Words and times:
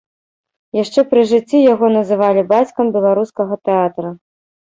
Яшчэ 0.83 1.03
пры 1.09 1.21
жыцці 1.31 1.59
яго 1.73 1.85
называлі 1.97 2.43
бацькам 2.53 2.85
беларускага 2.97 3.53
тэатра. 3.69 4.09